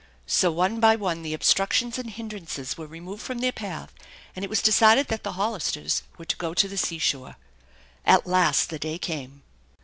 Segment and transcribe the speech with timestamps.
[0.25, 3.93] So one by one the obstructions and hindrances were removed .from their path,
[4.35, 7.35] and it was decided that the Hoi listers were to go to the seashore.
[8.03, 9.43] At last the day came.